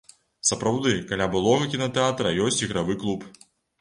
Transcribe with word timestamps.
Сапраўды, 0.49 0.93
каля 1.11 1.27
былога 1.35 1.67
кінатэатра 1.73 2.33
ёсць 2.47 2.59
ігравы 2.67 2.97
клуб. 3.05 3.29